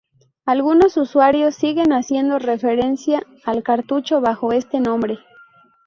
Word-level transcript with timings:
Algunos 0.47 0.97
usuarios 0.97 1.53
siguen 1.53 1.93
haciendo 1.93 2.39
referencia 2.39 3.21
al 3.45 3.61
cartucho 3.61 4.19
bajo 4.19 4.51
este 4.51 4.79
nombre. 4.79 5.19